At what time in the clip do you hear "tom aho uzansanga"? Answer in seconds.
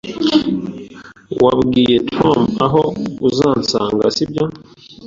2.15-4.03